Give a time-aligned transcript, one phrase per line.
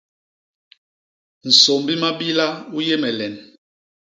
[1.47, 3.35] Nsômbi mabila u yé me len.